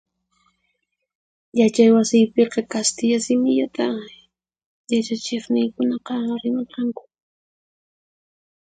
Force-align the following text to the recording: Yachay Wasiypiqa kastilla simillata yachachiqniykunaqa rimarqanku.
Yachay 1.59 1.89
Wasiypiqa 1.95 2.59
kastilla 2.71 3.17
simillata 3.25 3.85
yachachiqniykunaqa 4.91 6.13
rimarqanku. 6.41 7.03